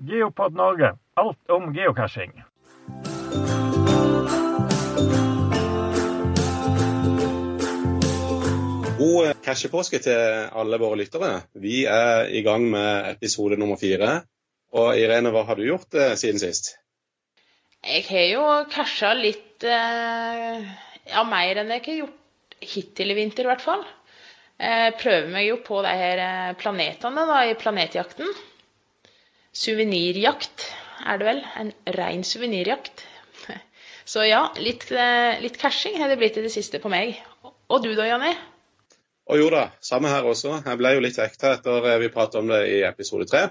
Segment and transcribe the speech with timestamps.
[0.00, 2.30] Geopod Norge, alt om geocaching.
[8.96, 11.42] God cashepåske til alle våre lyttere.
[11.52, 14.22] Vi er i gang med episode nummer fire.
[14.72, 16.78] Og Irene, hva har du gjort eh, siden sist?
[17.84, 20.68] Jeg har jo casha litt eh,
[21.10, 23.84] Ja, mer enn jeg har gjort hittil i vinter, i hvert fall.
[24.60, 28.32] Jeg prøver meg jo på de her eh, planetene da, i planetjakten.
[29.50, 30.68] Suvenirjakt
[31.06, 31.40] er det vel.
[31.58, 33.02] En rein suvenirjakt.
[34.12, 37.18] Så ja, litt, eh, litt cashing har det blitt i det siste på meg.
[37.70, 38.30] Og du da, Janni?
[39.30, 40.60] Og jo da, samme her også.
[40.66, 43.48] Jeg ble jo litt vekta etter eh, vi pratet om det i episode tre.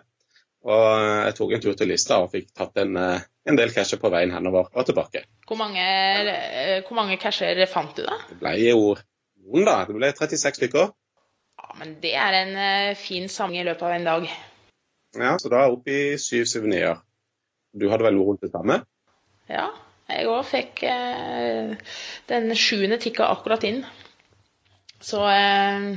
[0.67, 3.99] Og eh, jeg tok en tur til Lista og fikk tatt en, en del casher
[3.99, 5.25] på veien henover og tilbake.
[5.47, 5.83] Hvor mange,
[6.87, 8.21] hvor mange casher fant du, da?
[8.29, 9.81] Det ble jo noen, da.
[9.87, 10.93] Det ble 36 stykker.
[11.59, 12.59] Ja, men det er en
[12.95, 14.29] fin samling i løpet av en dag.
[15.17, 16.99] Ja, Så da er jeg oppe i syv suvenirer.
[17.73, 18.81] Du hadde vel noe rundt det samme?
[19.49, 19.69] Ja,
[20.09, 21.73] jeg òg fikk eh,
[22.29, 23.83] Den sjuende tikka akkurat inn.
[25.01, 25.89] Så eh,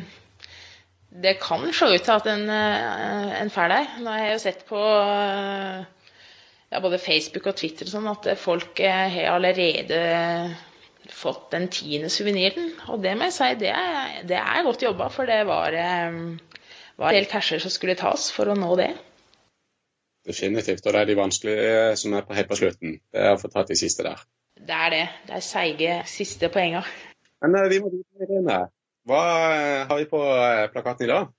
[1.12, 3.88] det kan se ut til at en, eh, en får der.
[4.00, 5.82] Nå har jeg jo sett på eh,
[6.72, 9.98] ja, både Facebook og Twitter og sånn at folk eh, har allerede
[11.12, 12.70] fått den tiende suveniren.
[12.88, 16.16] Og det må jeg si, det er, det er godt jobba, for det var, eh,
[16.96, 18.92] var en del casher som skulle tas for å nå det.
[20.26, 20.84] Definitivt.
[20.86, 22.98] Og det er de vanskelige som er på helt på slutten.
[23.12, 24.22] Det er å få tatt de siste der.
[24.54, 25.04] Det er det.
[25.26, 26.86] Det er seige siste poenger.
[27.42, 28.58] Men eh, vi må videre, Irene.
[29.08, 31.32] Hva eh, har vi på eh, plakaten i dag?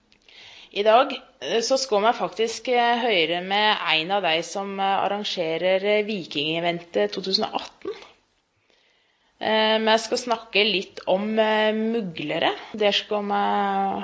[0.74, 1.14] I dag
[1.62, 7.94] så skal vi faktisk høre med en av de som arrangerer Vikingeventet 2018.
[9.44, 12.54] Eh, jeg skal snakke litt om eh, muglere.
[12.80, 13.42] Der skal vi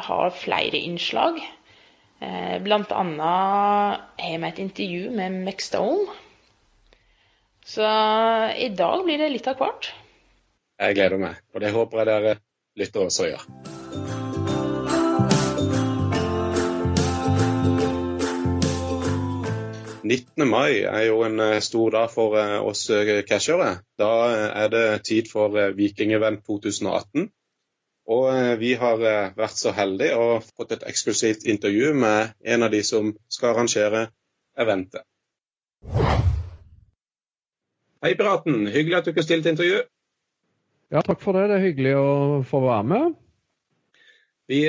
[0.09, 1.39] ha flere innslag.
[2.19, 2.57] Bl.a.
[2.59, 6.17] Blant annet har vi et intervju med McStone.
[7.63, 7.87] Så
[8.59, 9.93] i dag blir det litt av hvert.
[10.79, 12.37] Jeg gleder meg, og det håper jeg dere
[12.79, 13.68] lytter også gjør.
[20.09, 20.45] «19.
[20.49, 23.75] mai er jo en eh, stor dag for eh, oss eh, cashere.
[23.99, 24.07] Da
[24.63, 27.27] er det tid for Vikingevent 2018.
[28.09, 28.97] Og vi har
[29.37, 34.07] vært så heldige og fått et eksklusivt intervju med en av de som skal arrangere
[34.57, 35.05] eventet.
[38.01, 38.65] Hei, Piraten.
[38.65, 39.83] Hyggelig at du kunne stille til intervju.
[40.89, 41.51] Ja, takk for det.
[41.51, 42.09] Det er hyggelig å
[42.49, 43.13] få være med.
[44.49, 44.63] Vi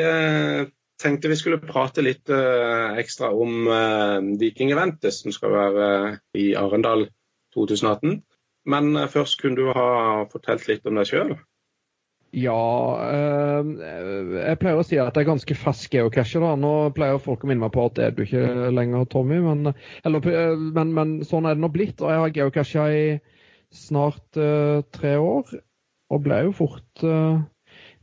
[1.01, 6.49] tenkte vi skulle prate litt eh, ekstra om eh, Vikingeventet som skal være eh, i
[6.59, 7.07] Arendal
[7.57, 8.21] 2018.
[8.71, 11.33] Men først kunne du ha fortalt litt om deg sjøl.
[12.37, 12.55] Ja,
[13.65, 16.45] jeg pleier å si at jeg er ganske fersk geocacher.
[16.45, 16.53] da.
[16.61, 19.41] Nå pleier folk å minne meg på at det er du ikke lenger, Tommy.
[19.43, 19.73] Men,
[20.07, 20.29] eller,
[20.77, 22.05] men, men sånn er det nå blitt.
[22.05, 23.03] Og jeg har geocacha i
[23.75, 25.57] snart uh, tre år.
[26.11, 27.43] Og ble jo fort eh,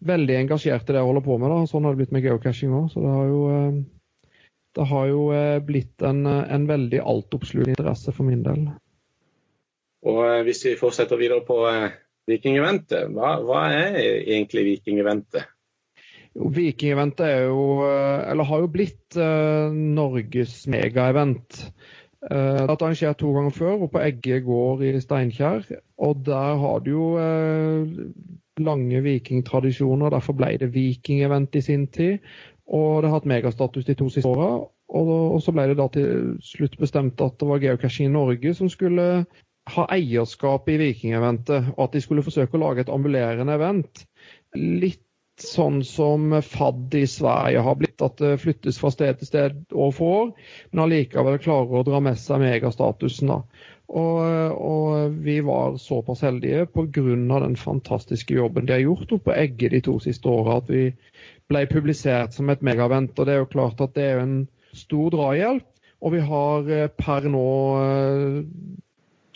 [0.06, 1.54] veldig engasjert i det jeg holder på med.
[1.54, 1.62] da.
[1.70, 2.90] Sånn har det blitt med geocaching òg.
[2.94, 4.34] Så det har jo, eh,
[4.78, 8.68] det har jo eh, blitt en, en veldig altoppslukende interesse for min del.
[10.08, 11.90] Og eh, hvis vi fortsetter videre på eh,
[12.28, 15.48] Vikingeventet, hva, hva er egentlig Vikingeventet?
[16.38, 21.64] Vikingeventet er jo, eh, eller har jo blitt eh, Norges megaevent.
[22.28, 25.66] Eh, det har vært arrangert to ganger før, og på Egge gård i Steinkjer.
[26.04, 27.96] Og der har du jo eh,
[28.64, 32.24] lange vikingtradisjoner, derfor ble det vikingevent i sin tid.
[32.68, 34.68] Og det har hatt megastatus de to siste åra.
[34.98, 39.26] Og, så ble det da til slutt bestemt at det var Geocaching Norge som skulle
[39.68, 44.06] ha eierskap i Vikingeventet, og at de skulle forsøke å lage et ambulerende event.
[44.56, 45.04] Litt
[45.44, 49.92] sånn som FAD i Sverige har blitt, at det flyttes fra sted til sted år
[49.94, 50.32] for år,
[50.72, 53.34] men allikevel klarer å dra med seg megastatusen.
[53.34, 53.42] da.
[53.88, 54.20] Og,
[54.52, 57.40] og vi var såpass heldige pga.
[57.40, 60.92] den fantastiske jobben de har gjort oppe på Egge de to siste åra, at vi
[61.48, 63.18] ble publisert som et megavent.
[63.20, 65.66] Og det er jo klart at det er en stor drahjelp.
[66.02, 67.48] Og vi har eh, per nå
[67.82, 68.42] eh,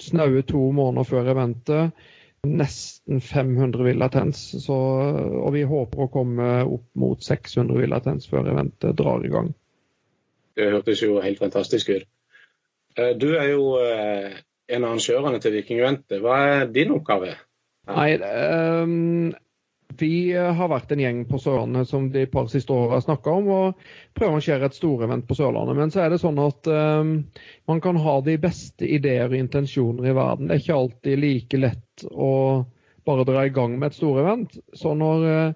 [0.01, 2.03] snaue to måneder før eventet
[2.47, 4.43] nesten 500 villatens.
[4.69, 9.51] Og vi håper å komme opp mot 600 villatens før eventet drar i gang.
[10.57, 12.07] Det hørtes jo helt fantastisk ut.
[12.97, 13.77] Eh, Du er jo
[14.71, 16.19] en av arrangørene til Viking Vikingeventet.
[16.23, 17.35] Hva er din oppgave?
[17.91, 19.31] Nei, um,
[19.99, 23.49] vi har vært en gjeng på Sørlandet som de par siste åra har snakka om,
[23.51, 25.77] og prøver å arrangere et storevent på Sørlandet.
[25.79, 27.15] Men så er det sånn at um,
[27.69, 30.47] man kan ha de beste ideer og intensjoner i verden.
[30.47, 32.31] Det er ikke alltid like lett å
[33.05, 34.57] bare dra i gang med et storevent.
[34.77, 35.53] Så når, eh,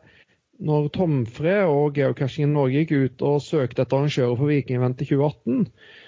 [0.66, 5.68] når Tomfre og Geocaching Norge gikk ut og søkte etter arrangører for Vikingeventet 2018,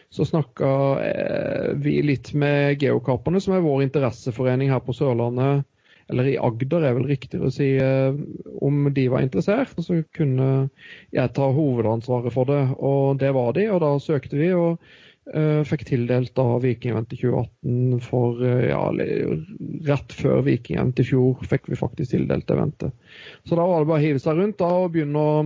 [0.10, 0.70] så snakka
[1.04, 5.66] eh, vi litt med Geokaperne, som er vår interesseforening her på Sørlandet.
[6.08, 8.16] Eller i Agder, er vel riktigere å si, eh,
[8.64, 9.76] om de var interessert.
[9.84, 10.70] Så kunne
[11.12, 13.68] jeg ta hovedansvaret for det, og det var de.
[13.74, 14.54] Og da søkte vi.
[14.56, 14.80] og
[15.28, 18.78] Uh, fikk tildelt da Vikingevent i 2018 for ja,
[19.90, 22.96] rett før Viking-eventet i fjor fikk vi faktisk tildelt eventet.
[23.44, 25.42] Så da var det bare å hive seg rundt da og begynne å,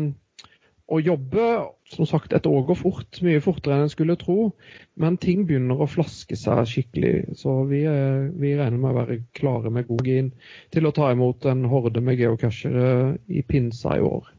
[0.92, 1.48] å jobbe.
[1.92, 4.52] Som sagt, et år går fort, mye fortere enn en skulle tro.
[5.00, 7.38] Men ting begynner å flaske seg skikkelig.
[7.40, 10.30] Så vi, uh, vi regner med å være klare med god gin
[10.72, 14.30] til å ta imot en horde med geocachere i pinsa i år.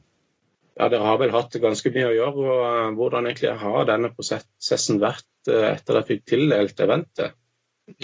[0.80, 2.46] Ja, Dere har vel hatt ganske mye å gjøre.
[2.56, 7.38] og Hvordan egentlig har denne prosessen vært Eh, etter at dere fikk tildelt eventet?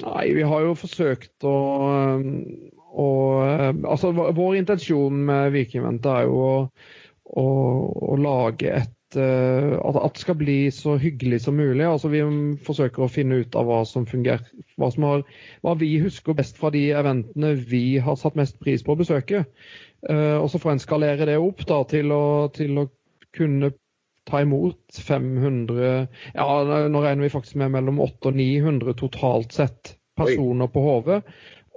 [0.02, 1.56] Nei, vi har jo forsøkt å,
[2.98, 3.08] å
[3.86, 6.54] Altså, vår intensjon med Viking-eventet er jo å,
[7.36, 7.48] å,
[8.12, 11.84] å lage et eh, at det skal bli så hyggelig som mulig.
[11.86, 12.22] Altså, vi
[12.64, 14.46] forsøker å finne ut av hva som fungerer.
[14.80, 15.26] Hva, som har,
[15.66, 19.44] hva vi husker best fra de eventene vi har satt mest pris på å besøke.
[20.06, 22.84] Uh, og så får en skalere det opp da, til, å, til å
[23.34, 23.72] kunne
[24.28, 26.46] ta imot 500 Ja,
[26.92, 31.10] nå regner vi faktisk med mellom 800 og 900 totalt sett personer på HV.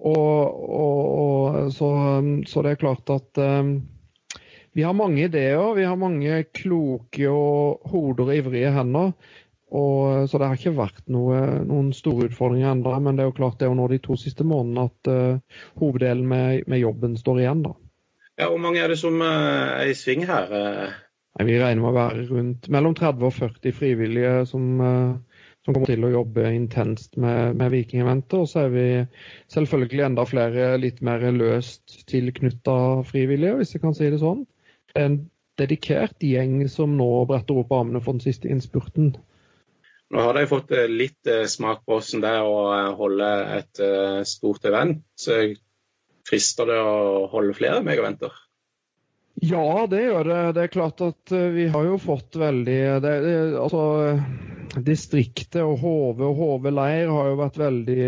[0.02, 1.90] Og, og, og så,
[2.50, 3.76] så, det er klart at um,
[4.74, 5.74] vi har mange ideer.
[5.76, 9.12] Vi har mange kloke og hoder og ivrige hender.
[9.72, 12.96] Og, så det har ikke vært noe, noen store utfordringer ennå.
[13.04, 15.62] Men det er jo klart det er jo nå de to siste månedene at uh,
[15.80, 17.64] hoveddelen med, med, jobben står igjen.
[17.68, 17.76] da.
[18.40, 20.52] Ja, Hvor mange er det som uh, er i sving her?
[20.52, 21.00] Uh?
[21.40, 24.66] Nei, Vi regner med å være rundt mellom 30 og 40 frivillige som,
[25.64, 28.36] som kommer til å jobbe intenst med, med Viking-eventet.
[28.44, 28.88] Og så er vi
[29.56, 32.76] selvfølgelig enda flere litt mer løst tilknytta
[33.08, 34.44] frivillige, hvis jeg kan si det sånn.
[34.98, 35.18] En
[35.60, 39.14] dedikert gjeng som nå bretter opp armene for den siste innspurten.
[40.12, 43.84] Nå har de fått eh, litt eh, smak på hvordan det er å holde et
[44.28, 45.06] stort event.
[45.16, 45.44] så
[46.28, 48.34] Frister det å holde flere megaventer?
[49.42, 50.40] Ja, det gjør det.
[50.54, 53.14] Det er klart at eh, vi har jo fått veldig det,
[53.58, 53.84] Altså,
[54.86, 58.04] distriktet og HV og HV leir har jo vært veldig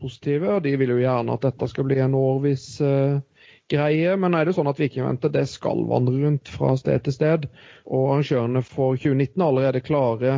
[0.00, 0.54] positive.
[0.56, 3.18] og De vil jo gjerne at dette skal bli en årvis uh,
[3.70, 4.14] greie.
[4.20, 7.48] Men er det sånn at Vikingventet det skal vandre rundt fra sted til sted?
[7.86, 10.36] Og arrangørene for 2019 er allerede klare.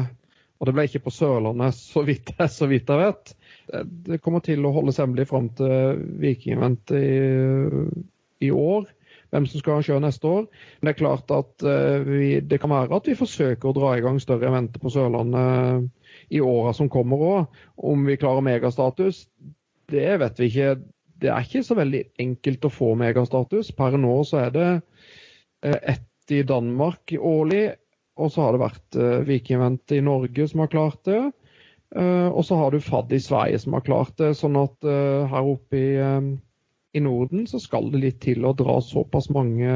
[0.60, 3.34] Og det ble ikke på Sørlandet, så vidt jeg, så vidt jeg vet.
[4.10, 8.88] Det kommer til å holdes hemmelig fram til Vikingventet i, i år
[9.30, 10.46] hvem som skal arrangere neste år.
[10.80, 13.94] Men det er klart at uh, vi, det kan være at vi forsøker å dra
[13.96, 17.60] i gang større eventer på Sørlandet uh, i åra som kommer òg.
[17.90, 19.24] Om vi klarer megastatus,
[19.90, 20.74] det vet vi ikke.
[21.20, 23.72] Det er ikke så veldig enkelt å få megastatus.
[23.76, 27.64] Per nå så er det uh, ett i Danmark årlig,
[28.20, 31.22] og så har det vært Vikingventet i Norge som har klart det.
[31.96, 34.34] Uh, og så har du FAD i Sverige som har klart det.
[34.38, 35.90] Sånn at her oppe i
[36.93, 39.70] i Norden så skal det litt til å dra såpass mange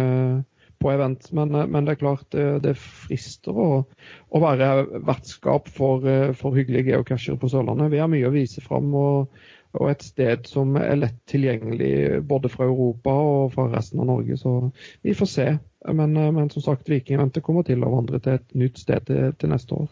[0.83, 1.31] på event.
[1.37, 6.07] Men, men det er klart det, det frister å, å, være vertskap for,
[6.39, 7.93] for hyggelige geocachere på Sørlandet.
[7.95, 8.91] Vi har mye å vise fram.
[8.99, 9.45] Og,
[9.75, 14.39] og, et sted som er lett tilgjengelig både fra Europa og fra resten av Norge.
[14.41, 14.55] Så
[15.03, 15.49] vi får se.
[15.85, 19.53] Men, men som sagt, Vikingventet kommer til å vandre til et nytt sted til, til
[19.53, 19.91] neste år.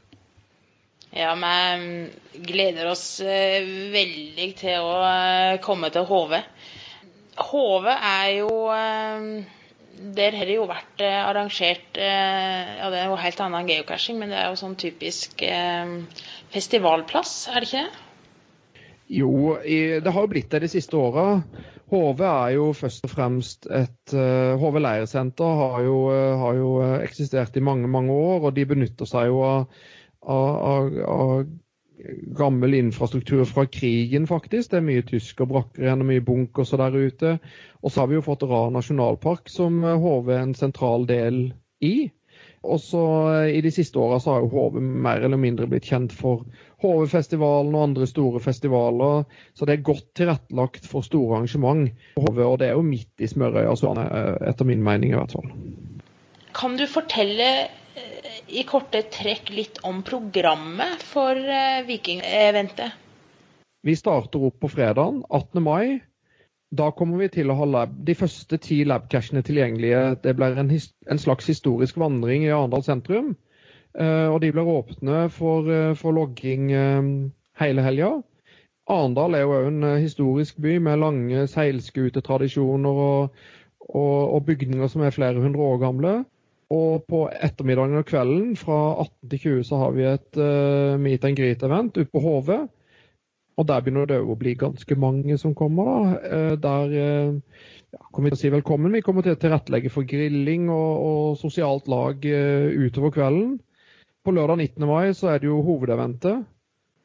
[1.12, 6.39] Ja, vi gleder oss eh, veldig til å eh, komme til HV.
[7.36, 9.27] HV er jo eh,
[10.17, 14.19] Der har det jo vært eh, arrangert eh, Ja, det er jo helt annen geocaching,
[14.20, 15.44] men det er jo sånn typisk
[16.53, 18.01] festivalplass, er det ikke det?
[19.12, 21.42] Jo, det har jo blitt det de siste åra.
[21.92, 24.14] HV er jo først og fremst et
[24.62, 25.96] HV leirsenter har jo,
[26.40, 26.70] har jo
[27.02, 29.82] eksistert i mange, mange år, og de benytter seg jo av,
[30.24, 31.44] av, av
[32.38, 34.70] gammel infrastruktur fra krigen, faktisk.
[34.70, 37.36] Det er mye tysk og brakker igjen og mye bunkers der ute.
[37.82, 41.44] Og så har vi jo fått Ra nasjonalpark, som HV er en sentral del
[41.84, 42.10] i.
[42.62, 43.02] Og så
[43.32, 46.44] eh, I de siste åra har jo HV mer eller mindre blitt kjent for
[46.82, 49.26] HV-festivalen og andre store festivaler.
[49.54, 51.90] Så det er godt tilrettelagt for store arrangement.
[52.19, 55.50] HV, og det er jo midt i smørøya, eh, etter min mening i hvert fall.
[56.54, 57.52] Kan du fortelle
[58.52, 61.38] i korte trekk litt om programmet for
[61.88, 62.98] Vikingeventet?
[63.82, 65.62] Vi starter opp på fredag 18.
[65.64, 66.02] mai.
[66.72, 70.02] Da kommer vi til å ha lab, de første ti labcashene tilgjengelige.
[70.24, 73.34] Det blir en, en, slags historisk vandring i Arendal sentrum.
[73.93, 76.70] Uh, og de blir åpne for, uh, for logging
[77.60, 78.12] hele helga.
[78.88, 83.43] Arendal er jo en historisk by med lange seilskutetradisjoner og,
[83.91, 86.14] og, og bygninger som er flere hundre år gamle.
[86.72, 91.24] Og på ettermiddagen og kvelden fra 18 til 20 så har vi et uh, meet
[91.29, 92.55] and greet-event ute på HV.
[93.60, 95.88] Og der begynner det å bli ganske mange som kommer.
[95.88, 95.98] da.
[96.24, 98.94] Uh, der uh, ja, kommer vi til å si velkommen.
[98.96, 103.58] Vi kommer til å tilrettelegge for grilling og, og sosialt lag utover kvelden.
[104.22, 104.86] På lørdag 19.
[104.88, 106.46] mai så er det jo hovedeventet.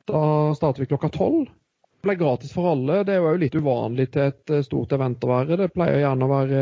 [0.07, 0.21] Da
[0.55, 1.49] starter vi klokka tolv.
[1.97, 3.01] Det blir gratis for alle.
[3.03, 5.57] Det er jo litt uvanlig til et stort event å være.
[5.59, 6.61] Det pleier gjerne å være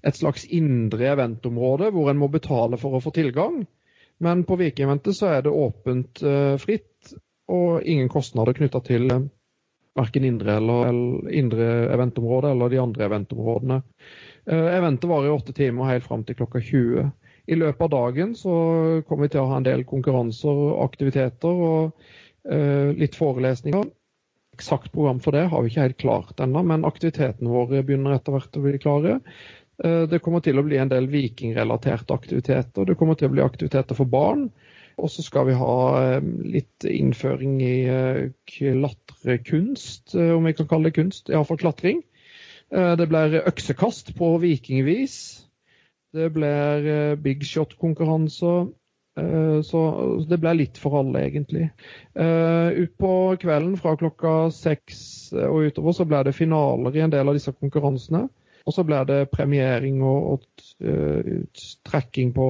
[0.00, 3.60] et slags indre eventområde hvor en må betale for å få tilgang.
[4.24, 6.24] Men på Vikingeventet så er det åpent
[6.64, 6.89] fritt
[7.50, 9.26] og ingen kostnader knytta til uh,
[9.98, 13.80] verken indre, eller, eller, indre eventområde eller de andre eventområdene.
[14.50, 17.10] Uh, eventet varer i åtte timer helt fram til klokka 20.
[17.50, 18.54] I løpet av dagen så
[19.08, 21.96] kommer vi til å ha en del konkurranser og aktiviteter og
[22.46, 23.88] uh, litt forelesninger.
[24.56, 28.34] Eksakt program for det har vi ikke helt klart ennå, men aktivitetene våre begynner etter
[28.34, 29.20] hvert å bli klare.
[29.84, 32.88] Eh, det kommer til å bli en del vikingrelaterte aktiviteter.
[32.88, 34.48] Det kommer til å bli aktiviteter for barn.
[35.00, 40.90] Og så skal vi ha eh, litt innføring i eh, klatrekunst, om vi kan kalle
[40.90, 41.30] det kunst.
[41.32, 42.04] Iallfall klatring.
[42.70, 45.14] Det blir øksekast på vikingvis.
[46.14, 48.68] Det blir big shot-konkurranser.
[49.66, 49.80] Så
[50.30, 51.64] det blir litt for alle, egentlig.
[52.14, 53.10] Utpå
[53.42, 55.00] kvelden fra klokka seks
[55.34, 58.28] og utover så blir det finaler i en del av disse konkurransene.
[58.66, 61.40] Og så blir det premiering og, og uh,
[61.88, 62.46] trekking på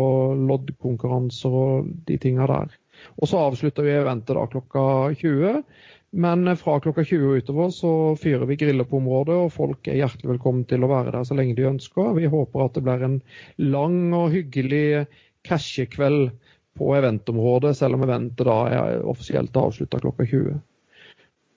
[0.51, 2.77] loddkonkurranser og de tinga der.
[3.21, 4.83] Og så avslutter vi eventet da klokka
[5.17, 5.63] 20.
[6.11, 10.01] Men fra klokka 20 og utover så fyrer vi griller på området, og folk er
[10.01, 12.17] hjertelig velkommen til å være der så lenge de ønsker.
[12.19, 13.21] Vi håper at det blir en
[13.63, 15.07] lang og hyggelig
[15.47, 16.33] cashe-kveld
[16.79, 20.59] på eventområdet, selv om eventet da er offisielt avslutta klokka 20.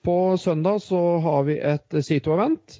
[0.04, 2.78] På søndag så har vi et Sito-event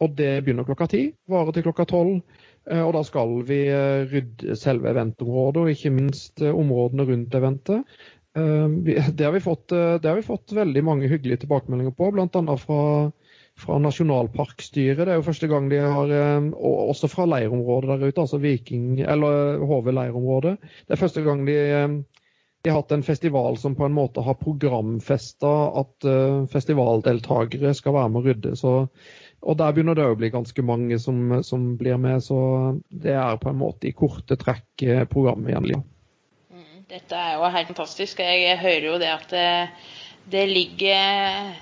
[0.00, 2.20] og det begynner klokka ti, varer til klokka tolv.
[2.68, 7.36] Eh, og da skal vi eh, rydde selve eventområdet, og ikke minst eh, områdene rundt
[7.40, 7.84] eventet.
[8.30, 12.54] Det har, fått, det har vi fått, veldig mange hyggelige tilbakemeldinger på, bl.a.
[12.62, 12.84] Fra,
[13.58, 15.00] fra Nasjonalparkstyret.
[15.00, 16.12] Det er jo første gang de har
[16.54, 20.54] og Også fra leirområdet der ute, altså Viking, eller HV leirområde.
[20.86, 21.58] Det er første gang de,
[22.62, 25.50] de har hatt en festival som på en måte har programfesta
[25.80, 26.06] at
[26.52, 28.52] festivaldeltakere skal være med å rydde.
[28.60, 28.74] Så
[29.40, 32.36] og der begynner det å bli ganske mange som, som, blir med, så
[32.92, 35.86] det er på en måte i korte trekk eh, programmet igjen.
[36.52, 38.20] Mm, dette er jo helt fantastisk.
[38.20, 39.48] Jeg, jeg hører jo det at det,
[40.34, 41.56] det, ligger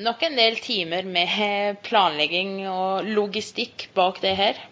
[0.00, 4.64] nok en del timer med planlegging og logistikk bak det her.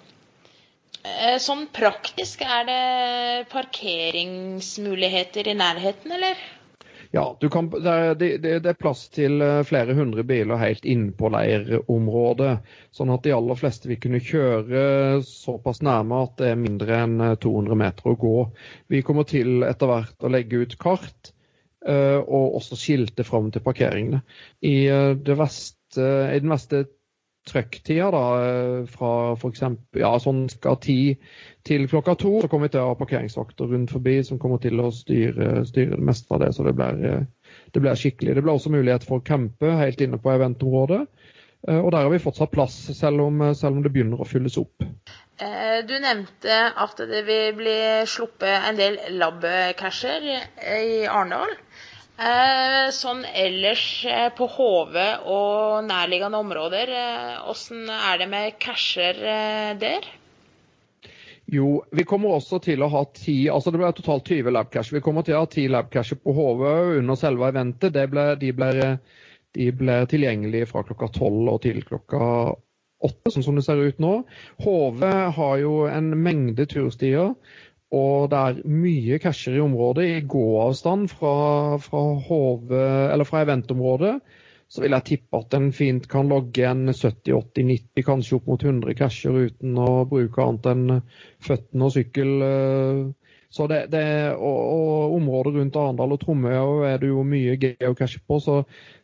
[1.06, 6.40] Eh, sånn praktisk, er det parkeringsmuligheter i nærheten, eller?
[7.14, 11.30] Ja, kan, det, er, det, er plass til eh, flere hundre biler helt inne på
[11.32, 12.56] leirområdet.
[12.94, 14.82] Sånn at de aller fleste vil kunne kjøre
[15.24, 18.36] såpass nærme at det er mindre enn 200 eh, meter å gå.
[18.92, 21.32] Vi kommer til etter hvert å legge ut kart
[21.86, 24.18] og også skilte fram til parkeringene.
[24.66, 24.90] I,
[25.22, 26.02] verste,
[26.34, 26.80] i den meste
[27.46, 28.24] trøkktida da,
[28.90, 29.62] fra f.eks.
[29.98, 30.98] Ja, sånn skal ti
[31.66, 34.82] til klokka to så kommer vi til å ha parkeringsvakter rundt forbi som kommer til
[34.82, 36.52] å styre, styre det meste av det.
[36.54, 37.26] Så det blir,
[37.74, 38.36] det blir, skikkelig.
[38.36, 41.04] Det blir også mulighet for å campe helt inne på eventområdet.
[41.68, 44.58] Eh, og der har vi fortsatt plass, selv om, selv om det begynner å fylles
[44.60, 44.86] opp.
[45.42, 51.56] Eh, du nevnte at det vil bli sluppet en del lab-casher i Arendal.
[52.16, 53.86] Eh, sånn ellers
[54.38, 54.94] på HV
[55.28, 56.92] og nærliggende områder,
[57.50, 59.20] åssen er det med casher
[59.80, 60.08] der?
[61.46, 64.96] Jo, vi kommer også til å ha ti altså Det blir totalt 20 labcasher.
[64.98, 66.64] Vi kommer til å ha ti labcasher på HV
[66.98, 67.94] under selve eventet.
[68.10, 68.80] Ble, de, blir,
[69.54, 72.22] de blir tilgjengelige fra klokka tolv og til klokka
[73.06, 74.12] åtte, sånn som det ser ut nå.
[74.64, 75.04] HV
[75.36, 77.36] har jo en mengde turstier.
[77.94, 81.36] Og det er mye casher i området i gåavstand fra,
[81.78, 82.02] fra,
[83.28, 84.16] fra eventområdet
[84.68, 88.96] så vil jeg tippe at en fint kan logge en 70-80-90, kanskje opp mot 100
[88.98, 90.96] casher uten å bruke annet enn
[91.46, 92.32] føttene og sykkel.
[92.46, 93.04] Eh.
[93.50, 98.20] Så det, det og, og, området rundt Arendal og Tromøya er det jo mye geocache
[98.26, 98.40] på.
[98.42, 98.58] Så,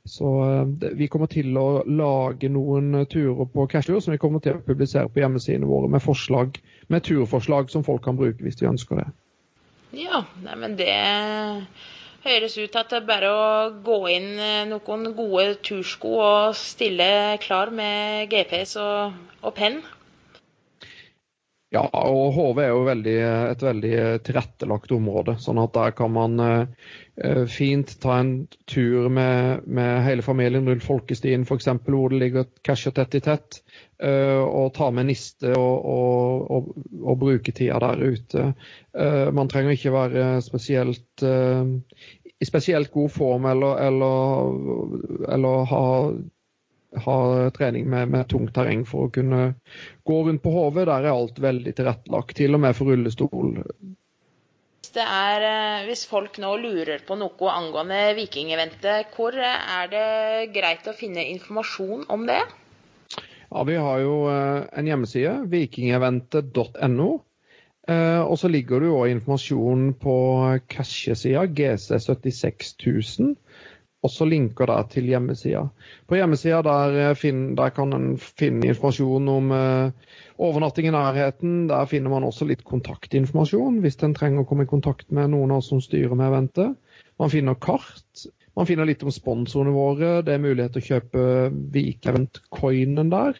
[0.05, 4.43] så eh, det, vi kommer til å lage noen turer på cashetur som vi kommer
[4.45, 6.59] til å publisere på hjemmesidene våre med, forslag,
[6.93, 9.09] med turforslag som folk kan bruke hvis de ønsker det.
[9.93, 10.93] Ja, nei, men det
[12.25, 13.49] høres ut at det er bare å
[13.85, 19.83] gå inn eh, noen gode tursko og stille klar med GPS og, og penn.
[21.73, 23.15] Ja, og HV er jo veldig,
[23.49, 23.93] et veldig
[24.27, 25.39] tilrettelagt område.
[25.41, 28.33] sånn at der kan man eh, fint ta en
[28.69, 33.63] tur med, med hele familien rundt Folkestien f.eks., hvor det ligger casher tett i tett.
[34.05, 36.69] eh, og ta med niste og, og, og,
[37.01, 38.53] og, bruke tida der ute.
[38.93, 41.25] Eh, man trenger ikke være spesielt
[42.43, 44.55] i spesielt god form eller, eller,
[45.33, 45.85] eller ha
[47.05, 49.55] ha trening med, med, tungt terreng for å kunne
[50.05, 50.85] gå rundt på HV.
[50.85, 53.59] Der er alt veldig tilrettelagt, til og med for rullestol.
[54.93, 60.89] Det er, eh, hvis folk nå lurer på noe angående Vikingeventet, hvor er det greit
[60.91, 62.43] å finne informasjon om det?
[63.53, 67.11] Ja, Vi har jo eh, en hjemmeside, vikingeventet.no.
[67.89, 70.17] Eh, og så ligger det jo informasjon på
[70.71, 73.33] cashe-sida, GC76000
[74.03, 75.63] også linker der til hjemmesida.
[76.09, 79.91] På hjemmesida der, eh, der, kan en finne informasjon om eh,
[80.39, 81.69] overnatting i nærheten.
[81.69, 85.51] Der finner man også litt kontaktinformasjon hvis en trenger å komme i kontakt med noen
[85.51, 86.75] av oss som styrer med eventet.
[87.19, 88.27] Man finner kart.
[88.57, 90.11] Man finner litt om sponsorene våre.
[90.27, 91.29] Det er mulighet til å kjøpe
[91.73, 93.39] Vikevent-coinen der.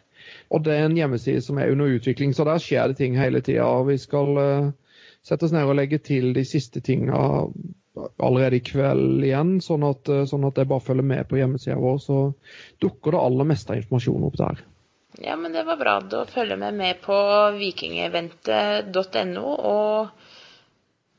[0.55, 3.43] Og det er en hjemmeside som er under utvikling, så der skjer det ting hele
[3.45, 3.67] tida.
[3.89, 4.71] Vi skal eh,
[5.27, 7.43] sette oss ned og legge til de siste tinga
[7.97, 11.77] allerede i kveld igjen, sånn at, eh, sånn at jeg bare følger med på hjemmesida
[11.81, 11.99] vår.
[12.03, 12.17] Så
[12.83, 14.57] dukker det aller meste av informasjon opp der.
[15.21, 16.01] Ja, men det var bra.
[16.01, 17.17] Da følger vi med på
[17.59, 20.09] vikingeventet.no og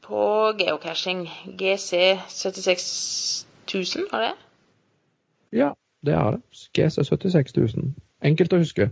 [0.03, 1.29] på geocaching.
[1.61, 4.33] GC76000, var det?
[5.53, 5.69] Ja,
[6.01, 6.43] det er det.
[6.73, 7.93] GC76000.
[8.23, 8.85] Enkelt å huske.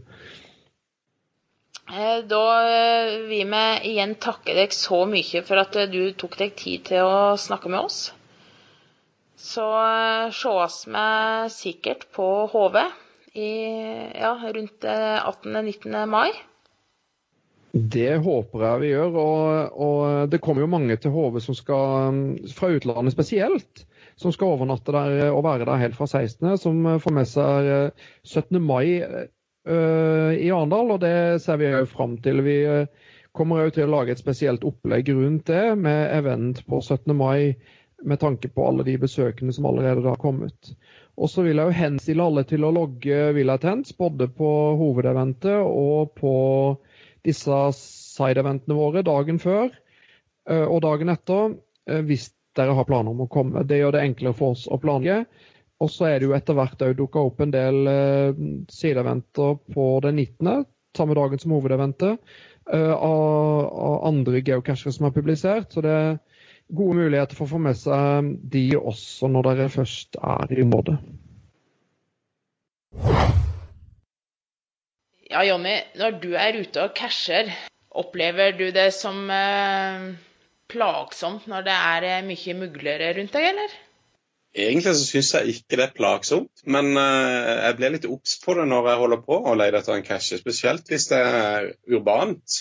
[1.92, 6.38] Eh, da eh, vil vi igjen takke deg så mye for at eh, du tok
[6.40, 8.00] deg tid til å snakke med oss.
[9.36, 9.66] Så
[10.38, 11.08] sees vi
[11.52, 12.78] sikkert på HV
[13.34, 13.50] i,
[14.22, 15.98] ja, rundt 18.-19.
[16.08, 16.30] mai.
[17.72, 19.18] Det håper jeg vi gjør.
[19.26, 22.22] Og, og, det kommer jo mange til HV som skal,
[22.56, 23.84] fra utlandet spesielt,
[24.16, 27.72] som skal overnatte der og være der helt fra 16., som får med seg
[28.30, 28.62] 17.
[28.62, 29.02] mai
[29.68, 32.42] i Arendal, og det ser vi òg fram til.
[32.46, 36.82] Vi uh, kommer òg til å lage et spesielt opplegg rundt det, med event på
[36.82, 37.14] 17.
[37.16, 37.54] mai
[38.02, 40.74] med tanke på alle de besøkende som allerede har kommet.
[41.22, 46.16] Og så vil jeg jo henstille alle til å logge Villatents, både på hovedeventet og
[46.18, 46.34] på
[47.22, 51.60] disse side-eventene våre dagen før uh, og dagen etter,
[52.06, 53.64] hvis dere har planer om å komme.
[53.68, 55.26] Det gjør det enklere for oss å planlegge.
[55.82, 59.88] Og så er det jo etter hvert òg dukka opp en del uh, sideeventer på
[60.06, 60.68] den 19.,
[60.98, 62.20] samme dagen som hovedeventet,
[62.70, 65.74] uh, av, av, andre geocachere som er publisert.
[65.74, 66.20] Så det er
[66.72, 71.00] gode muligheter for å få med seg de også når dere først er i området.
[75.32, 77.50] Ja, Jonny, når du er ute og casher,
[77.90, 80.12] opplever du det som uh,
[80.72, 83.80] plagsomt når det er mye muglere rundt deg, eller?
[84.52, 88.56] Egentlig så syns jeg ikke det er plagsomt, men uh, jeg blir litt obs på
[88.58, 92.58] det når jeg holder på å lete etter en cache, spesielt hvis det er urbant.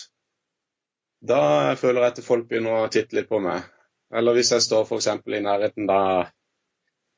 [1.20, 1.40] Da
[1.80, 3.66] føler jeg at folk begynner å titte litt på meg.
[4.14, 5.08] Eller hvis jeg står f.eks.
[5.10, 6.30] i nærheten av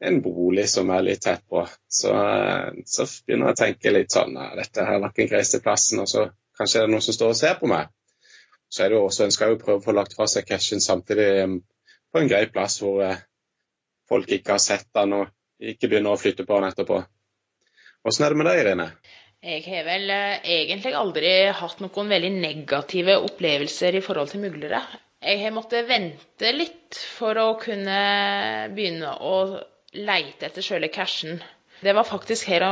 [0.03, 1.67] en bolig som er litt tett på,
[2.01, 5.53] så, uh, så begynner jeg å tenke litt sånn Dette her var ikke en greis
[5.53, 7.93] til plassen, og så kanskje det er noen som står og ser på meg.
[8.73, 10.81] Så er det jo også, En skal jo prøve å få lagt fra seg cashen
[10.81, 11.59] samtidig um,
[12.09, 13.21] på en grei plass hvor uh,
[14.13, 15.33] folk ikke har sett den og
[15.73, 17.03] ikke begynner å flytte på den etterpå.
[18.09, 18.89] Åssen er det med deg, Irene?
[19.43, 24.83] Jeg har vel eh, egentlig aldri hatt noen veldig negative opplevelser i forhold til muglere.
[25.23, 27.99] Jeg har måttet vente litt for å kunne
[28.75, 29.37] begynne å
[29.95, 31.41] leite etter sjøle cashen.
[31.83, 32.65] Det var faktisk her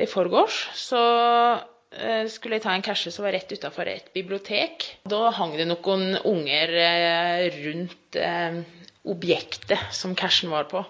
[0.00, 0.58] i forgårs.
[0.76, 1.00] Så
[1.96, 4.84] eh, skulle jeg ta en cashe som var rett utafor et bibliotek.
[5.08, 8.20] Da hang det noen unger eh, rundt
[9.04, 10.84] objektet som cashen var på.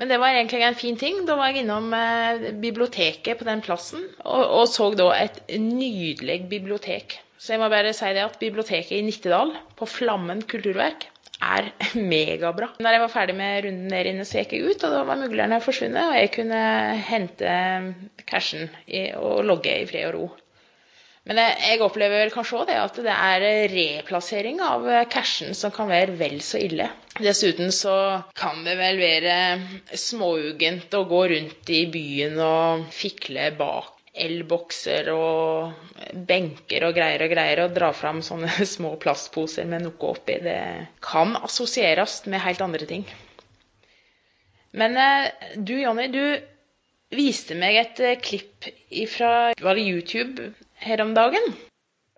[0.00, 1.22] Men det var egentlig en fin ting.
[1.28, 6.40] Da var jeg innom eh, biblioteket på den plassen og, og, så da et nydelig
[6.50, 7.18] bibliotek.
[7.38, 11.08] Så jeg må bare si det at biblioteket i Nittedal, på Flammen kulturverk,
[11.42, 11.72] er
[12.12, 12.70] megabra.
[12.78, 15.18] Når jeg var ferdig med runden der inne, så gikk jeg ut, og da var
[15.20, 16.62] muglerne forsvunnet, og jeg kunne
[17.10, 17.56] hente
[18.28, 18.70] cashen
[19.18, 20.28] og logge i fred og ro.
[21.28, 25.86] Men jeg opplever vel kanskje òg det at det er replassering av cashen som kan
[25.90, 26.88] være vel så ille.
[27.22, 27.94] Dessuten så
[28.34, 29.36] kan det vel være
[29.94, 37.32] småugent å gå rundt i byen og fikle bak elbokser og benker og greier og
[37.32, 40.40] greier og dra fram sånne små plastposer med noe oppi.
[40.42, 40.58] Det
[41.04, 43.06] kan assosieres med helt andre ting.
[44.72, 46.24] Men eh, du Jonny, du
[47.12, 48.68] viste meg et klipp
[49.12, 50.50] fra YouTube
[50.82, 51.52] her om dagen?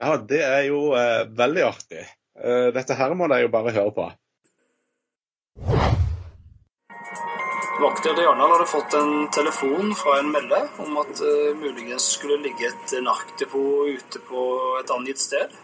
[0.01, 2.05] Ja, det er jo eh, veldig artig.
[2.41, 4.11] Eh, dette her må de jo bare høre på.
[7.85, 12.41] Vakter i Arendal hadde fått en telefon fra en melde om at eh, muligens skulle
[12.43, 14.45] ligge et narkdepot ute på
[14.81, 15.55] et angitt sted.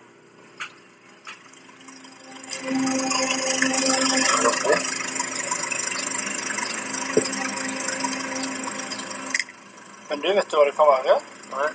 [10.10, 11.20] Men du, vet du hva det kan være?
[11.54, 11.70] Nei.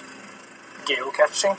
[0.87, 1.57] Geocaching.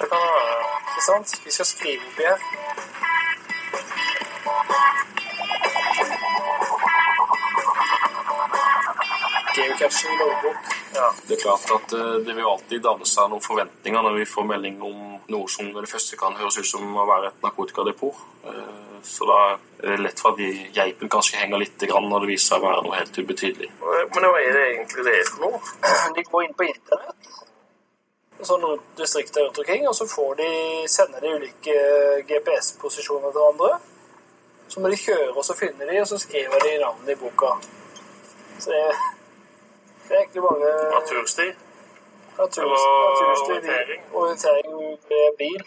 [0.00, 0.64] Det kan være.
[0.88, 1.44] Ikke sant?
[1.44, 2.36] Vi skal skrive opp her.
[9.54, 10.77] Geocaching logbok.
[10.94, 11.08] Ja.
[11.28, 14.46] Det er klart at eh, det vil alltid danne seg noen forventninger når vi får
[14.48, 18.22] melding om noe som det første kan høres ut som å være et narkotikadepot.
[18.48, 19.34] Eh, Så da
[19.78, 20.40] er det lett for at
[20.74, 23.68] geipen kanskje henger litt når det viser seg å være noe helt ubetydelig.
[24.14, 25.60] Men hva er det egentlig det er for noe?
[26.16, 27.28] De går inn på internett,
[28.42, 30.48] sånn rundt distriktet rundt omkring, og så får de,
[30.90, 31.76] sender de ulike
[32.26, 33.78] GPS-posisjoner til hverandre.
[34.68, 37.54] Så må de kjøre, og så finner de, og så skriver de navnet i boka.
[38.58, 38.82] Så det,
[40.08, 41.48] det er egentlig bare Natursti.
[42.38, 42.70] Natursti, og
[43.08, 44.02] natursti, orientering.
[44.14, 44.68] orientering
[45.10, 45.62] med bil.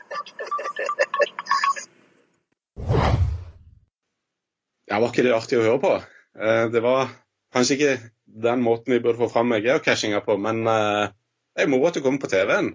[4.90, 5.92] Ja, Var ikke det artig å høre på?
[6.40, 7.12] Eh, Det var
[7.54, 7.94] kanskje ikke
[8.48, 11.12] den måten vi burde få fram geocachinga på, men eh,
[11.56, 12.74] det er moro at du kommer på TV-en.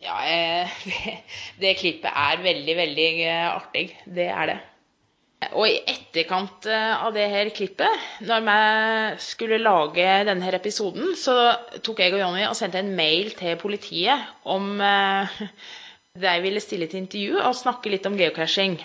[0.00, 0.68] Ja, eh,
[1.62, 3.86] det klippet er veldig, veldig eh, artig.
[4.06, 4.58] Det er det.
[5.54, 8.54] Og i etterkant eh, av det her klippet, når vi
[9.22, 11.34] skulle lage denne her episoden, så
[11.86, 15.38] tok jeg og Jonny og sendte en mail til politiet om eh,
[16.18, 18.80] de ville stille til intervju og snakke litt om geocaching.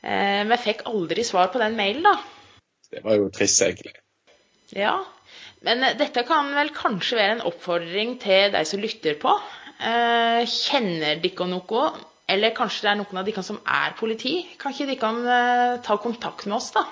[0.00, 2.16] Eh, Vi fikk aldri svar på den mailen, da.
[2.92, 3.92] Det var jo trist, egentlig.
[4.72, 4.96] Ja,
[5.66, 9.36] men eh, dette kan vel kanskje være en oppfordring til de som lytter på.
[9.84, 11.88] Eh, kjenner dere noe,
[12.26, 14.38] eller kanskje det er noen av dere som er politi?
[14.60, 16.86] Kan ikke dere eh, ta kontakt med oss, da?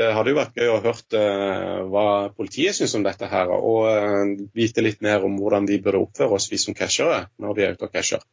[0.00, 3.88] Det hadde jo vært gøy å hørt eh, hva politiet syns om dette her, og
[3.90, 7.66] eh, vite litt mer om hvordan de burde oppføre oss, vi som cashere, når vi
[7.66, 8.24] er ute og casher.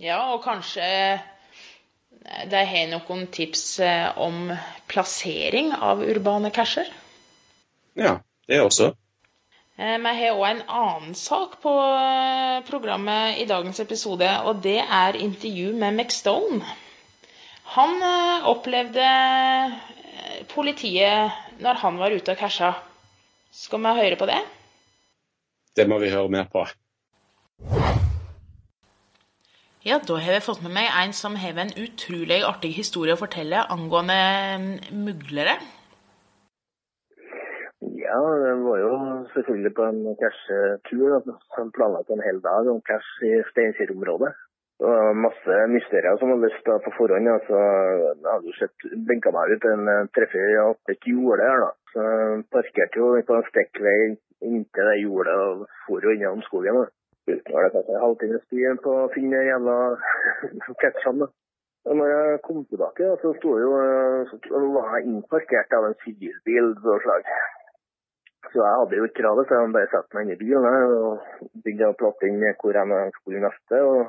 [0.00, 1.24] Ja, og kanskje eh,
[2.52, 3.64] de har noen tips
[4.20, 4.52] om
[4.90, 6.90] plassering av urbane casher?
[7.98, 8.92] Ja, det også.
[9.80, 14.78] Eh, Vi har òg en annen sak på eh, programmet i dagens episode, og det
[14.84, 16.60] er intervju med McStone.
[17.76, 21.32] Han eh, opplevde eh, politiet
[21.64, 22.74] når han var ute og casha.
[23.50, 24.42] Skal vi høre på det?
[25.76, 26.66] Det må vi høre mer på.
[29.80, 33.20] Ja, da har jeg fått med meg en som har en utrolig artig historie å
[33.20, 34.16] fortelle angående
[34.60, 34.72] mm,
[35.06, 35.56] muglere.
[38.10, 38.92] Ja, det var jo
[39.34, 41.10] selvfølgelig på en cash-tur.
[41.54, 44.32] som planla en hel dag om cash i Steinkjer-området.
[44.80, 47.28] Det var masse mysterier som hadde lyst da på forhånd.
[47.30, 50.54] Ja, så jeg hadde jo sett benka meg ut en eh, treffer
[50.92, 51.58] et jorde her.
[51.64, 51.70] da.
[51.92, 53.98] Så jeg parkerte jo på en stikkvei
[54.48, 56.80] inntil det jordet og for innom skogen.
[56.80, 56.88] da.
[57.28, 59.76] Det var det kanskje en halvtimes tid på å finne den jævla
[60.82, 61.28] catchene.
[61.88, 65.90] Og når jeg kom tilbake, da, så sto jo, eh, så var jeg innparkert av
[65.90, 66.74] en sivilbil.
[68.48, 71.20] Så jeg hadde jo ikke kravet, så jeg bare satte meg inn i bilen og
[71.62, 73.82] begynte å plotte inn hvor jeg skulle neste.
[73.90, 74.00] og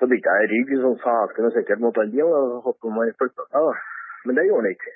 [0.00, 3.00] Så begynte jeg å rygge sånn sakte, men sikkert mot den bilen og håpe om
[3.02, 3.84] han flytta seg.
[4.24, 4.94] Men det gjorde han ikke.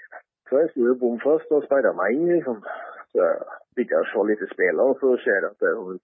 [0.49, 2.31] Så jeg sto jo bom fast og sperra meg inn.
[2.33, 2.63] liksom.
[3.13, 3.25] Så
[3.79, 6.01] jeg å se litt i speilet, og så ser jeg at det er sånn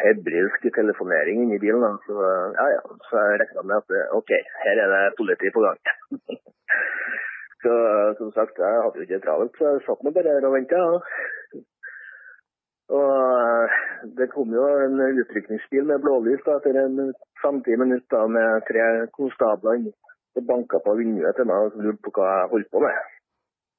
[0.00, 1.98] hebrilsk telefonering inni bilen.
[2.06, 2.16] Så
[2.56, 2.82] ja, ja.
[3.08, 4.32] Så jeg regna med at OK,
[4.64, 5.78] her er det politi på gang.
[7.62, 7.74] så
[8.18, 10.80] som sagt, jeg hadde jo ikke travelt, så jeg satt nå bare her og venta.
[10.80, 11.29] Ja.
[12.90, 13.78] Og eh,
[14.18, 17.12] det kom jo en utrykningsbil med blålys da, etter en
[17.44, 19.96] 50 minutter med tre konstabler inne.
[20.38, 22.98] og banka på vinduet til meg og lurte på hva jeg holdt på med.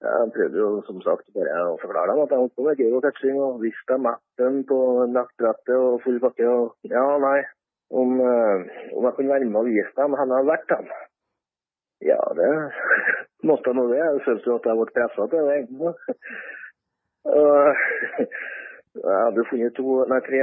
[0.04, 3.38] Jeg prøvde jo som sagt bare å forklare dem at jeg holdt på med geocaching
[3.40, 4.80] og viste dem appen på
[5.14, 6.50] nettbrettet og full pakke.
[6.50, 7.40] Og ja, nei,
[8.02, 8.66] om, eh,
[8.98, 10.92] om jeg kunne være med og vise dem hvor jeg har vært dem.
[12.12, 12.50] Ja, det
[13.48, 14.02] måtte jeg nå det.
[14.02, 15.60] Jeg følte jo at jeg ble pressa til det.
[17.32, 17.56] Og
[19.00, 20.40] jeg hadde funnet to, nei, tre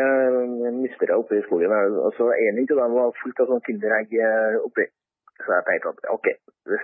[0.73, 1.73] mysterier oppe i skogen.
[2.01, 4.87] og så En av dem var fullt av sånn kinderegg eh, oppi.
[5.45, 6.31] Så jeg tenkte at OK,
[6.67, 6.79] de,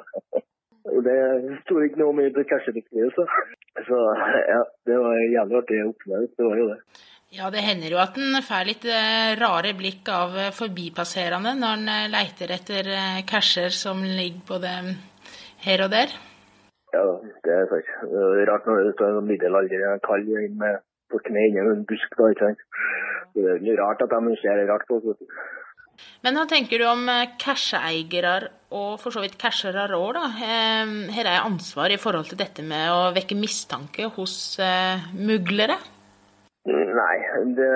[0.84, 1.18] Det
[1.64, 3.30] sto ikke noe om i casherbeskrivelsen.
[3.88, 4.00] Så
[4.50, 6.36] ja, det var en jævlig artig opplevelse.
[6.38, 6.80] Det var jo det.
[7.34, 11.80] Ja, det hender jo at en får litt eh, rare blikk av eh, forbipasserende når
[11.80, 12.90] en eh, leiter etter
[13.26, 14.74] casher som ligger både
[15.64, 16.14] her og der.
[16.94, 17.02] Ja,
[17.48, 17.90] det er sant.
[18.12, 21.82] Det er rart når det står en middelalder kall inn med på kne inni en
[21.90, 22.62] busk, da, ikke sant.
[23.34, 25.26] Det er litt rart at de ser rart på oss.
[26.24, 28.36] Men hva tenker du om eh, casheeiere
[28.74, 30.28] og for så vidt cashere òg, da?
[30.40, 35.78] Har Her er ansvar i forhold til dette med å vekke mistanke hos eh, muglere?
[36.66, 37.18] Nei,
[37.58, 37.72] det,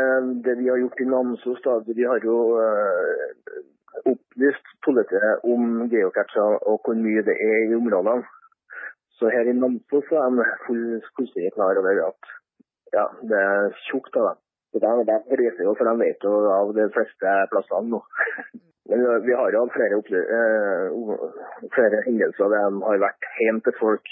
[0.45, 3.61] det vi har gjort i Namsos, da, vi har jo eh,
[4.07, 8.23] opplyst politiet om geocacher og hvor mye det er i områdene.
[9.19, 12.33] Så her i Namsos er de full- fullstendig klar over at
[12.95, 14.43] ja, det er tjukt av dem.
[14.77, 18.01] Så de, de reiser jo, for de vet jo av de fleste plassene nå.
[18.89, 19.97] Men vi- vi har jo hatt flere,
[20.37, 24.05] eh, flere hendelser der de har vært hjem til folk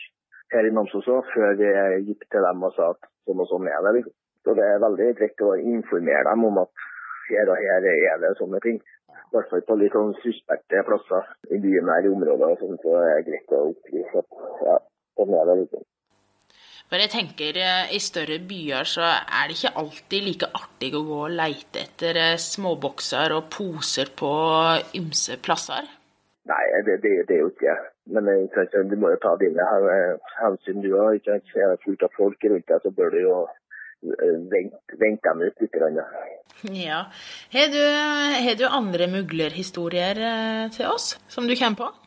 [0.53, 1.69] her i Namsos òg, før vi
[2.09, 3.93] gikk til dem og sa at sånn og sånn er det.
[3.99, 4.13] liksom.
[4.45, 6.83] Så det er veldig greit å informere dem om at
[7.29, 8.81] her og her er det sånne ting.
[9.15, 12.51] I hvert fall på litt sånn suspekte plasser i bynære områder.
[12.51, 14.29] og sånn, så er det greit å opplyse at
[14.67, 14.77] ja,
[15.17, 15.55] sånn er det.
[15.63, 15.83] liksom.
[16.85, 21.01] For jeg tenker eh, i større byer så er det ikke alltid like artig å
[21.07, 24.29] gå og leite etter eh, småbokser og poser på
[24.99, 25.87] ymse plasser.
[26.45, 27.89] Nei, det, det, det er jo ikke det.
[28.13, 31.25] Men eh, du må jo ta dine he- hensyn du òg.
[31.25, 33.41] Er det fullt av folk rundt deg, så bør du jo
[34.53, 35.81] vente, vente dem ut litt.
[36.69, 37.01] ja.
[37.55, 37.81] Har du,
[38.45, 40.21] har du andre muglerhistorier
[40.75, 42.04] til oss som du kommer på?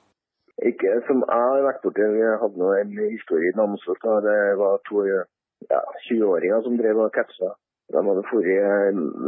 [0.67, 2.07] Ikke som jeg har vært borti.
[2.15, 4.01] Vi hadde nå en historie i Namsos.
[4.03, 7.51] da Det var to ja, 20-åringer som drev og catcha.
[7.95, 8.57] De hadde dratt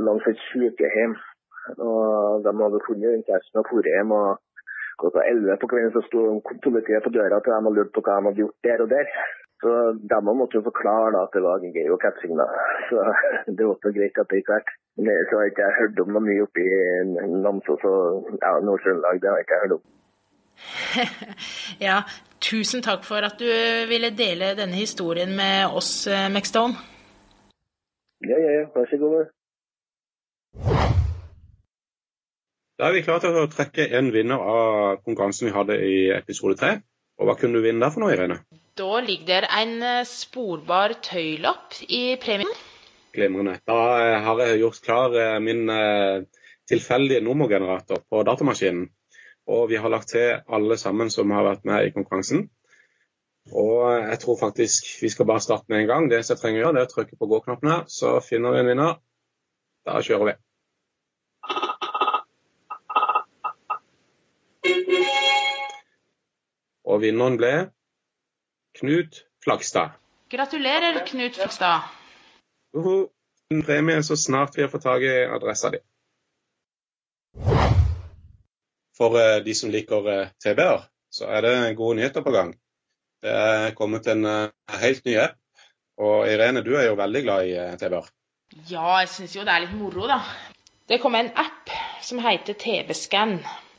[0.06, 1.14] langs et sykehjem.
[1.78, 4.10] Og de hadde funnet den catchen og dratt hjem.
[4.12, 4.38] og
[5.00, 6.22] Klokka 11 på kvelden så sto
[6.64, 9.06] politiet på døra til dem og lurte på hva de hadde gjort der og der.
[9.62, 9.70] Så
[10.10, 12.34] de måtte jo forklare da, at det var geocaching.
[12.40, 12.46] da.
[12.88, 12.96] Så
[13.56, 14.70] det var så greit at det ikke vært.
[15.28, 16.70] Så har ikke jeg hørt om noe mye oppe i
[17.44, 19.20] Namsos og ja, Nord-Trøndelag.
[19.22, 19.84] Det har ikke jeg hørt om.
[21.86, 22.02] Ja,
[22.42, 23.48] tusen takk for at du
[23.90, 26.76] ville dele denne historien med oss, eh, McStone.
[28.20, 28.64] Ja, ja, ja.
[28.74, 29.30] Vær så god.
[32.80, 36.56] Da er vi klare til å trekke en vinner av konkurransen vi hadde i episode
[36.60, 36.78] tre.
[37.20, 38.38] Og hva kunne du vinne der for noe, Irene?
[38.80, 42.52] Da ligger der en eh, sporbar tøylapp i premien.
[43.12, 43.58] Glimrende.
[43.68, 45.66] Da eh, har jeg gjort klar min
[46.70, 48.88] tilfeldige nummergenerator på datamaskinen.
[49.50, 52.46] Og vi har lagt til alle sammen som har vært med i konkurransen.
[53.50, 56.10] Og jeg tror faktisk vi skal bare starte med en gang.
[56.10, 58.54] Det som jeg trenger å gjøre, det er å trykke på gå-knappen her, så finner
[58.54, 59.00] vi en vinner.
[59.88, 60.36] Da kjører vi.
[66.90, 67.54] Og vinneren ble
[68.78, 69.96] Knut Flagstad.
[70.30, 71.90] Gratulerer, Knut Flagstad.
[72.74, 73.08] -huh.
[73.50, 75.78] En premie så snart vi har fått tak i adressa di.
[79.00, 82.52] For eh, de som liker eh, TB-er, så er det gode nyheter på gang.
[83.24, 85.38] Det er kommet en eh, helt ny app.
[86.00, 88.10] Og Irene, du er jo veldig glad i TB-er.
[88.68, 90.20] Ja, jeg syns jo det er litt moro, da.
[90.90, 91.72] Det kom en app
[92.04, 93.38] som heter TV-scan.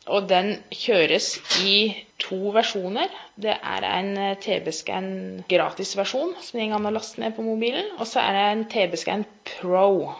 [0.09, 1.75] Og den kjøres i
[2.21, 3.09] to versjoner.
[3.37, 5.11] Det er en TV-scan
[5.49, 7.93] gratisversjon som det går an å laste ned på mobilen.
[7.99, 10.15] Og så er det en TV-scan Pro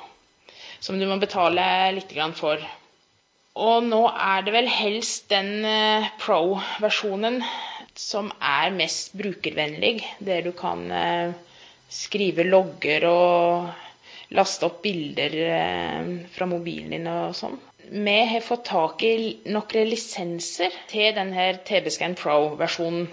[0.81, 1.63] som du må betale
[1.97, 2.61] litt for.
[3.59, 7.41] Og nå er det vel helst den eh, Pro-versjonen
[7.99, 11.33] som er mest brukervennlig, der du kan eh,
[11.91, 17.59] skrive logger og laste opp bilder eh, fra mobilen din og sånn.
[17.91, 19.15] Vi har fått tak i
[19.51, 23.09] noen lisenser til denne TB-Scan Pro-versjonen.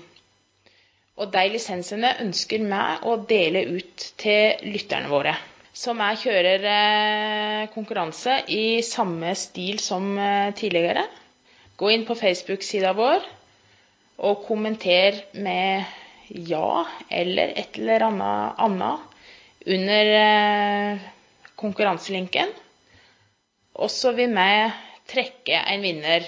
[1.18, 5.34] Og de lisensene ønsker vi å dele ut til lytterne våre.
[5.78, 11.04] Så jeg kjører eh, konkurranse i samme stil som eh, tidligere.
[11.78, 13.22] Gå inn på Facebook-sida vår
[14.26, 15.86] og kommenter med
[16.50, 16.82] ja
[17.14, 19.04] eller et eller annet annet
[19.76, 21.06] under eh,
[21.62, 22.50] konkurranselinken.
[23.78, 24.50] Og så vil vi
[25.14, 26.26] trekke en vinner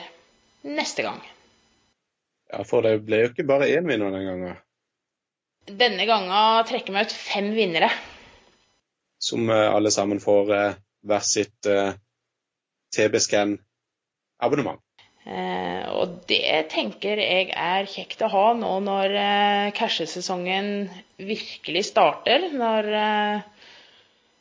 [0.70, 1.18] neste gang.
[2.54, 4.62] Ja, for det ble jo ikke bare én vinner den gangen.
[5.66, 7.90] Denne gangen trekker vi ut fem vinnere.
[9.20, 10.54] Som eh, alle sammen får
[11.06, 11.92] hvert sitt eh,
[12.96, 14.80] TB-scan-abonnement.
[15.28, 20.88] Eh, og det tenker jeg er kjekt å ha nå når eh, cashesesongen
[21.20, 22.48] virkelig starter.
[22.56, 23.66] Når eh,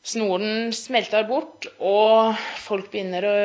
[0.07, 3.35] snoren smelter bort og folk begynner å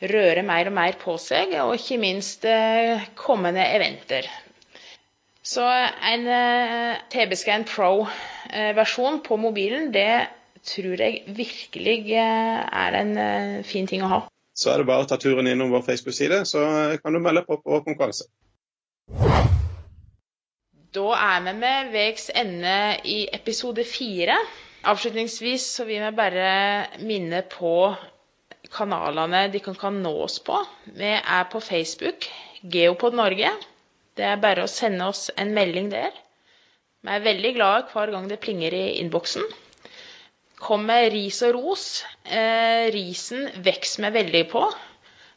[0.00, 4.28] røre mer og mer på seg, og ikke minst eh, kommende eventer.
[5.46, 7.68] Så en eh, TB-Scan
[8.50, 10.28] Pro-versjon på mobilen, det
[10.66, 14.20] tror jeg virkelig eh, er en eh, fin ting å ha.
[14.56, 17.44] Så er det bare å ta turen innom vår Facebook-side, så eh, kan du melde
[17.46, 18.28] på på konkurranse.
[20.96, 24.38] Da er vi med veis ende i episode fire.
[24.86, 26.50] Avslutningsvis så vil vi bare
[27.04, 27.94] minne på
[28.72, 30.56] kanalene de kan, kan nå oss på.
[30.86, 32.26] Vi er på Facebook,
[32.62, 33.52] Geopod Norge.
[34.16, 36.14] Det er bare å sende oss en melding der.
[37.06, 39.44] Vi er veldig glad hver gang det plinger i innboksen.
[40.58, 41.84] Kom med ris og ros.
[42.24, 44.62] Eh, risen vokser meg veldig på.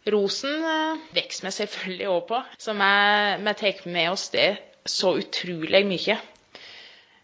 [0.09, 4.47] Rosen eh, vokser meg selvfølgelig òg på, så vi, tar med oss det
[4.89, 6.15] så utrolig mye.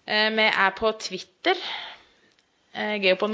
[0.05, 1.57] Eh, vi er på Twitter,
[2.75, 3.33] eh, Geopod.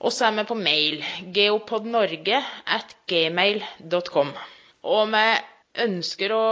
[0.00, 1.04] Og så er vi på mail.
[1.34, 4.32] geopodnorge at gmail.com.
[4.84, 5.26] Og vi
[5.84, 6.46] ønsker å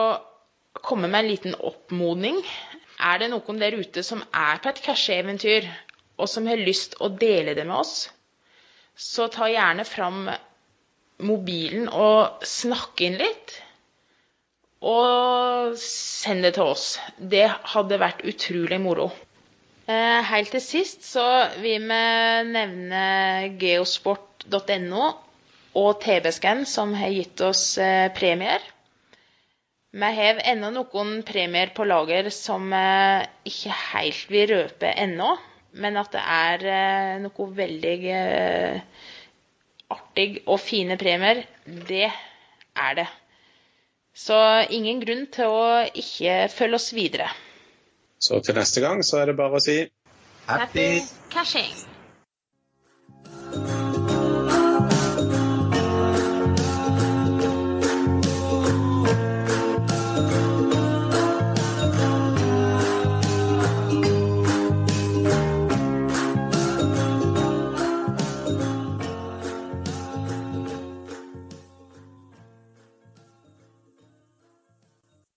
[0.83, 2.41] komme med en liten oppmodning.
[3.03, 5.67] Er det noen der ute som er på et casheeventyr,
[6.21, 8.07] og som har lyst å dele det med oss,
[8.95, 10.29] så ta gjerne fram
[11.23, 13.57] mobilen og snakk inn litt.
[14.83, 16.87] Og send det til oss.
[17.19, 19.11] Det hadde vært utrolig moro.
[19.87, 21.25] Eh, helt til sist så
[21.63, 22.01] vil vi
[22.51, 23.03] nevne
[23.59, 25.07] geosport.no
[25.79, 28.63] og TB-scan, som har gitt oss eh, premier.
[29.93, 35.35] Vi har ennå noen premier på lager som vi ikke helt vil røpe ennå,
[35.83, 37.97] men at det er eh, noe veldig
[39.93, 43.09] artig og fine premier, det er det.
[44.17, 44.37] Så
[44.73, 47.29] ingen grunn til å ikke følge oss videre.
[48.23, 49.81] Så til neste gang så er det bare å si
[50.47, 51.92] Happy cashing!